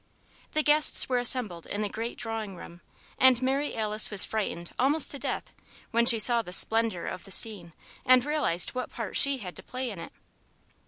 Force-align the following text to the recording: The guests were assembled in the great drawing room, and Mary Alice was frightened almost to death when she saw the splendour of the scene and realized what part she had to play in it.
The 0.53 0.63
guests 0.63 1.07
were 1.07 1.19
assembled 1.19 1.67
in 1.67 1.83
the 1.83 1.87
great 1.87 2.17
drawing 2.17 2.55
room, 2.55 2.81
and 3.19 3.39
Mary 3.39 3.75
Alice 3.75 4.09
was 4.09 4.25
frightened 4.25 4.71
almost 4.79 5.11
to 5.11 5.19
death 5.19 5.53
when 5.91 6.07
she 6.07 6.17
saw 6.17 6.41
the 6.41 6.53
splendour 6.53 7.05
of 7.05 7.23
the 7.23 7.29
scene 7.29 7.73
and 8.03 8.25
realized 8.25 8.71
what 8.71 8.89
part 8.89 9.15
she 9.15 9.37
had 9.37 9.55
to 9.57 9.61
play 9.61 9.91
in 9.91 9.99
it. 9.99 10.11